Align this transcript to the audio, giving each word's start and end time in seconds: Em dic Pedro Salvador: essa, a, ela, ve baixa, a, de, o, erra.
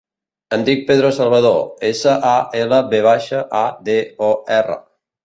Em 0.55 0.61
dic 0.67 0.79
Pedro 0.87 1.11
Salvador: 1.17 1.59
essa, 1.89 2.15
a, 2.29 2.31
ela, 2.63 2.79
ve 2.95 3.03
baixa, 3.09 3.43
a, 3.61 3.63
de, 3.91 3.99
o, 4.31 4.31
erra. 4.57 4.79